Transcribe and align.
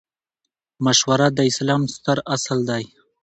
مشوره 0.85 1.27
د 1.37 1.39
اسلام 1.49 1.81
ستر 1.93 2.17
اصل 2.35 2.59
دئ. 2.69 2.83